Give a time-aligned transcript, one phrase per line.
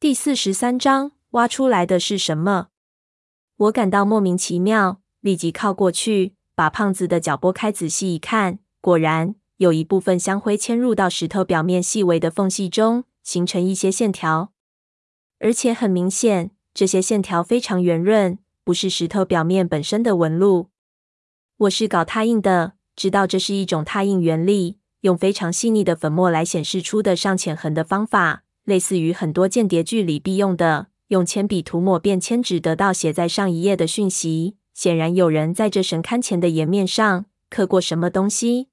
[0.00, 2.68] 第四十三章，挖出来的是什么？
[3.56, 14.54] 我感到莫名其妙，立即靠过去，把胖子的脚拨开，仔细一看，果然有一部分香灰嵌入到石头表面细微的缝隙中，形成一些线条。
[15.38, 20.70] 而且很明显，这些线条非常圆润，不是石头表面本身的纹路。
[21.58, 28.44] 我是搞拓印的，知道这是一种拓印原理，用非常细腻的粉末来显示出的上浅痕的方法。
[28.70, 34.54] 类似于很多间谍剧里必用的，用铅笔涂抹便签纸得到写在上一页的讯息。
[34.72, 38.68] 显然有人在这神龛前的岩面上刻过什么东西。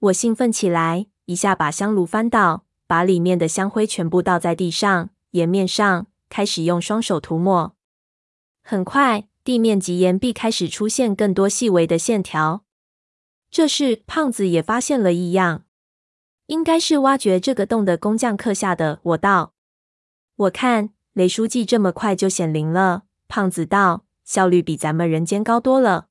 [0.00, 7.76] 我兴奋起来，一下把香炉翻倒，把里面的香灰全部倒在地上、岩面上，开始用双手涂抹。
[8.62, 12.64] 很快，地面及岩壁开始出现更多细微的线条。
[13.50, 15.64] 这时，胖子也发现了异样。
[16.52, 19.00] 应该是挖掘这个洞的工匠刻下的。
[19.02, 19.54] 我道
[20.36, 26.08] ：“我看雷书记这么快就显灵了。”胖子道：“效率比咱们人间高多了。”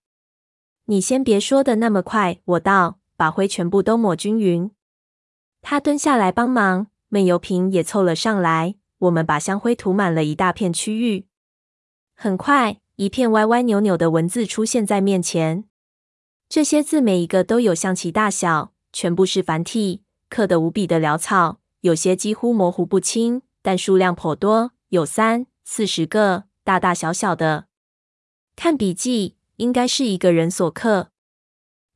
[0.86, 2.40] 你先别说的那么快。
[2.44, 4.72] 我道：“把灰全部都抹均匀。”
[5.62, 8.74] 他蹲下来帮忙，闷油瓶也凑了上来。
[8.98, 11.28] 我们把香灰涂满了一大片区域。
[12.16, 15.66] 很快，一片歪歪扭扭的文字出现在面前。
[16.50, 20.02] 这些字每一个都有象棋大小，全部是繁体。
[20.32, 27.66] 刻得无比的潦草，有些几乎模糊不清，但数量颇多，有三四十个，大大小小的。
[28.56, 31.10] 看笔记，应该是一个人所刻。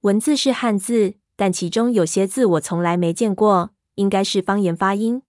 [0.01, 5.21] 文字是汉字，但其中有些字我从来没见过，应该是方言发音。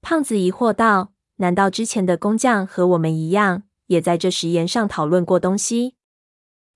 [0.00, 5.96] 胖子疑惑道：“难道之前的工匠和我们一样，也在这石岩上讨论过东西？”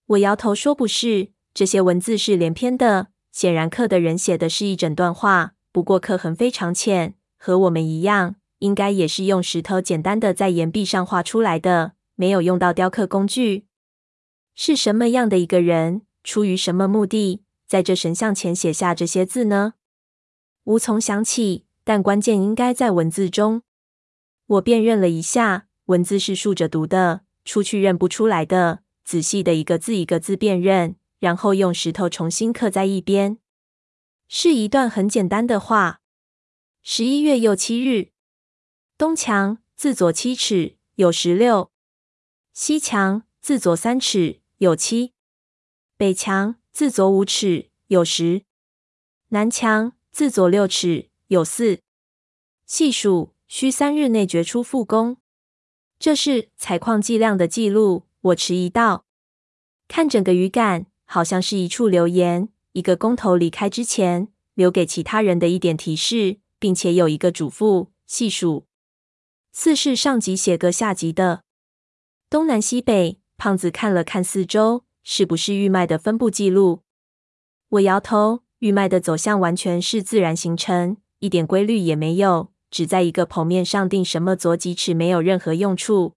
[0.09, 3.09] 我摇头说：“不是，这些文字是连篇的。”
[3.39, 13.67] 显然刻的人写的是一整段话，不过刻痕非常浅，和我们一样，应该也是用石头简单的在岩壁上画出来的，没有用到雕刻工具。
[14.57, 19.75] 是什么样的一个人，出于什么目的，在这神像前写下这些字呢？
[20.65, 23.63] 无从想起，但关键应该在文字中。
[24.49, 30.97] 我辨认了一下，文字是竖着读的，出去认不出来的，仔细的一个字一个字辨认。
[31.19, 33.39] 然后用石头重新刻在一边，
[34.29, 36.01] 是一段很简单的话：
[36.83, 38.13] 十一月又七日，
[38.97, 41.71] 东墙自左七尺有十六，
[42.53, 45.13] 西墙自左三尺有七，
[45.97, 48.45] 北墙自左五尺有十，
[49.29, 51.81] 南墙自左六尺有四。
[52.65, 55.17] 细数需三日内决出复工。
[55.99, 58.05] 这是采矿计量的记录。
[58.21, 59.07] 我迟疑道
[59.89, 68.67] ：“看整个语感。”好像是一处留言，一个工头离开之前留给其他人的一点提示，并且有一个嘱咐：细数。
[69.51, 71.45] 四是上级写个下级的。
[72.29, 76.83] 东南西北，胖子看了看四周，是不是玉脉的分布记录？
[77.71, 86.13] 我摇头，玉脉的走向完全是自然形成，一点规律也没有，只在一个剖面上定什么左几尺，没有任何用处。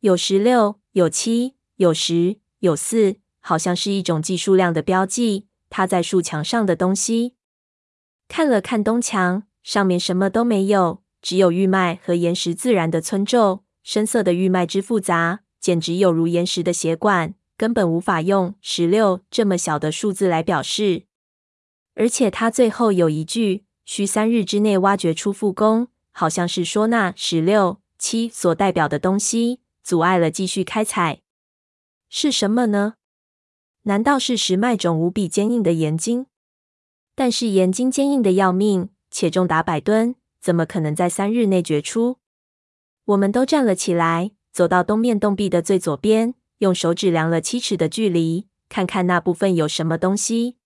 [0.00, 3.16] 有十六，有七，有十，有四。
[3.48, 7.32] 好像是一种计数量的标记，它在树墙上的东西。
[8.28, 13.64] 看了看东墙，上面什么都没有，只有玉脉和岩石自然的村皱。
[13.82, 21.04] 深色的玉脉之复杂，简直有如岩石的血管，根本无法用十六这么小的数字来表示。
[21.94, 31.22] 而且它最后有一句“需三日之内挖掘出复工”，好像是说那十六七所代表的东西阻碍了继续开采。
[32.10, 32.96] 是什么呢？
[33.88, 36.26] 难道是石脉种无比坚硬的岩晶？
[37.14, 42.18] 但是岩晶坚硬的要命，且重达百吨，怎么可能在三日内掘出？
[43.06, 50.56] 我们都站了起来，走到东面洞壁的最左边，用手指量了七尺的距离，看看那部分有什么东西。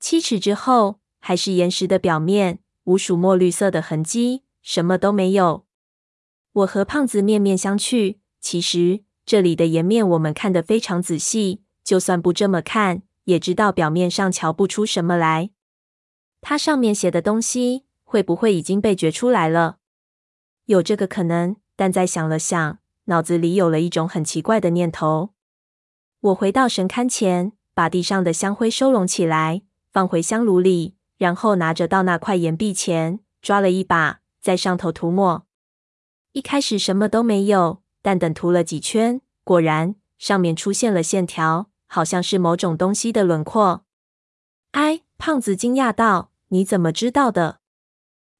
[0.00, 5.64] 七尺之后，还是岩石的表面，无属墨绿色的痕迹，什么都没有。
[6.54, 8.16] 我和胖子面面相觑。
[8.40, 11.62] 其实这里的岩面我们看得非常仔细。
[11.84, 15.50] 就算不这么看，也知道表面上瞧不出什么来。
[16.40, 19.78] 它上面写的东西会不会已经被掘出来了？
[20.66, 25.34] 有这个可能，但再想了想，脑子里有了一种很奇怪的念头。
[26.20, 35.46] 我回到神龛前，把地上的香灰收拢起来，放回香炉里，然后拿着到那块岩壁前，抓了一把，在上头涂抹。
[36.30, 41.71] 一开始什么都没有，但等涂了几圈，果然上面出现了线条。
[41.92, 43.84] 好像是某种东西的轮廓。
[44.70, 47.58] 哎，胖子惊讶道：“你怎么知道的？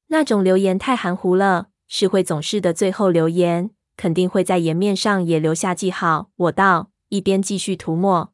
[0.07, 6.31] 那种留言太含糊了，是会总是的最后留言，肯定会在岩面上也留下记号。
[6.35, 8.33] 我道，一边继续涂抹。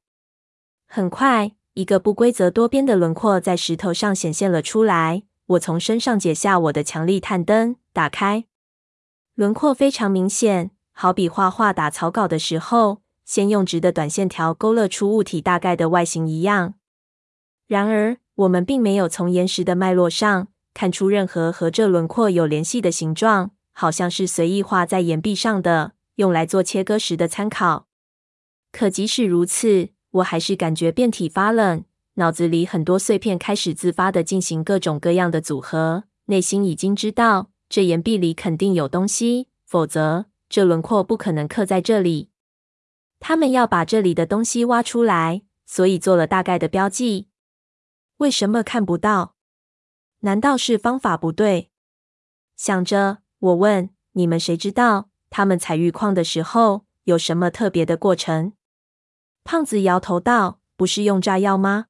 [0.88, 5.24] 很快，一个不规则多边的轮廓在石头上显现了出来。
[5.48, 8.46] 我从身上解下我的强力探灯，打开，
[9.36, 16.74] 轮廓非常明显，好比画画打草稿的时候，先用直的短线条勾勒出物体大概的外形一样。
[17.68, 27.86] 然而，我们并没有从岩石的脉络上看出任何和这轮廓有联系的形状，好像是随意画在岩壁上的，用来做切割时的参考。
[28.72, 31.84] 可即使如此，我还是感觉遍体发冷。
[32.16, 42.32] 脑子里很多碎片开始自发地进行各种各样的组合，内心已经知道这岩壁里肯定有东西，否则这轮廓不可能刻在这里。
[43.20, 47.28] 他们要把这里的东西挖出来，所以做了大概的标记。
[48.18, 49.36] 为什么看不到？
[50.20, 51.72] 难道是方法不对？
[52.56, 58.54] 想着，我问：“你们谁知道他们采玉矿的时候有什么特别的过程？”
[59.46, 61.86] 胖子摇头道：“不是用炸药吗？”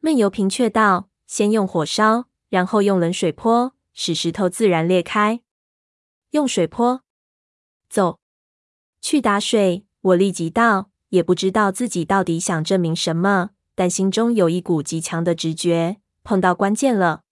[0.00, 5.42] 闷油瓶却道：“先用火烧，然后用冷水泼，使石头自然裂开。
[6.30, 7.02] 用水泼，
[7.88, 8.18] 走，
[9.00, 17.22] 去打水。”我立即道：“也不知道自己到底想证明什么，但心中有一股极强的直觉，碰到关键了。”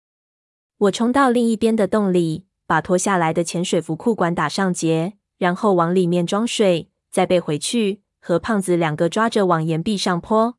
[0.79, 10.57] 我冲到另一边的洞里，把脱下来的潜水服裤管打上结，然后往里面装水，再背回去，和胖子两个抓着往岩壁上泼。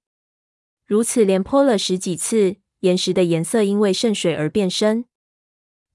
[0.86, 5.06] 如此连泼了十几次，岩石的颜色因为渗水而变深。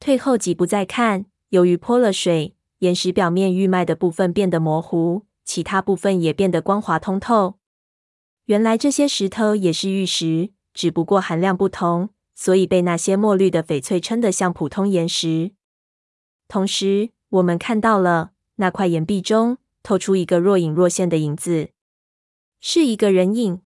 [0.00, 7.54] 退后几步再看，由于泼了水，岩石表面玉脉的部分变得模糊，其他部分也变得光滑通透。
[8.44, 15.52] 原来这些石头也是玉石，只不过含量不同，所以被那些墨绿的翡翠称得像普通岩石。
[16.48, 21.70] 同时，我们看到了那块岩壁中透出一个若隐若现的影子，
[22.60, 23.62] 是一个人影。